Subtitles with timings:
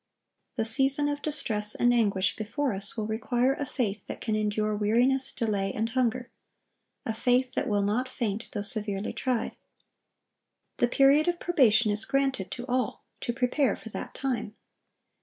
[0.55, 4.75] The season of distress and anguish before us will require a faith that can endure
[4.75, 9.55] weariness, delay, and hunger,—a faith that will not faint, though severely tried.
[10.77, 14.55] The period of probation is granted to all to prepare for that time.